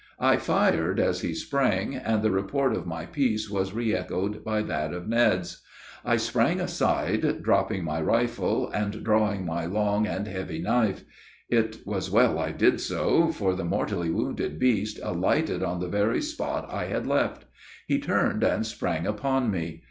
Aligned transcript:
I 0.19 0.37
fired 0.37 0.99
as 0.99 1.21
he 1.21 1.35
sprang, 1.35 1.95
and 1.95 2.23
the 2.23 2.31
report 2.31 2.73
of 2.73 2.87
my 2.87 3.05
piece 3.05 3.51
was 3.51 3.71
re 3.71 3.93
echoed 3.95 4.43
by 4.43 4.63
that 4.63 4.95
of 4.95 5.07
Ned's. 5.07 5.61
I 6.03 6.17
sprang 6.17 6.59
aside, 6.59 7.43
dropping 7.43 7.83
my 7.83 8.01
rifle 8.01 8.67
and 8.71 9.03
drawing 9.03 9.45
my 9.45 9.67
long 9.67 10.07
and 10.07 10.27
heavy 10.27 10.57
knife; 10.57 11.03
it 11.51 11.85
was 11.85 12.09
well 12.09 12.39
I 12.39 12.51
did 12.51 12.81
so, 12.81 13.27
for 13.31 13.53
the 13.53 13.63
mortally 13.63 14.09
wounded 14.09 14.57
beast 14.57 14.99
alighted 15.03 15.61
on 15.61 15.79
the 15.79 15.87
very 15.87 16.23
spot 16.23 16.67
I 16.73 16.85
had 16.85 17.05
left. 17.05 17.45
He 17.85 17.99
turned 17.99 18.41
and 18.41 18.65
sprang 18.65 19.05
upon 19.05 19.51
me. 19.51 19.79